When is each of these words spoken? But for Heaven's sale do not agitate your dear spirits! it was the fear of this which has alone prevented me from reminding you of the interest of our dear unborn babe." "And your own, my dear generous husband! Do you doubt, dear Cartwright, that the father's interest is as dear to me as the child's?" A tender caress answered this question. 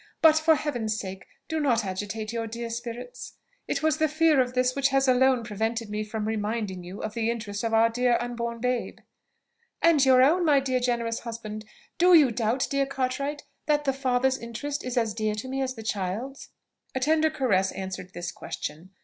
But 0.19 0.35
for 0.39 0.55
Heaven's 0.55 0.97
sale 0.99 1.19
do 1.47 1.59
not 1.59 1.85
agitate 1.85 2.33
your 2.33 2.47
dear 2.47 2.71
spirits! 2.71 3.33
it 3.67 3.83
was 3.83 3.99
the 3.99 4.07
fear 4.07 4.41
of 4.41 4.55
this 4.55 4.75
which 4.75 4.87
has 4.87 5.07
alone 5.07 5.43
prevented 5.43 5.91
me 5.91 6.03
from 6.03 6.27
reminding 6.27 6.83
you 6.83 7.03
of 7.03 7.13
the 7.13 7.29
interest 7.29 7.63
of 7.63 7.71
our 7.71 7.87
dear 7.87 8.17
unborn 8.19 8.59
babe." 8.59 8.97
"And 9.79 10.03
your 10.03 10.23
own, 10.23 10.43
my 10.43 10.59
dear 10.59 10.79
generous 10.79 11.19
husband! 11.19 11.65
Do 11.99 12.15
you 12.15 12.31
doubt, 12.31 12.65
dear 12.71 12.87
Cartwright, 12.87 13.43
that 13.67 13.83
the 13.85 13.93
father's 13.93 14.39
interest 14.39 14.83
is 14.83 14.97
as 14.97 15.13
dear 15.13 15.35
to 15.35 15.47
me 15.47 15.61
as 15.61 15.75
the 15.75 15.83
child's?" 15.83 16.49
A 16.95 16.99
tender 16.99 17.29
caress 17.29 17.71
answered 17.71 18.13
this 18.15 18.31
question. 18.31 18.89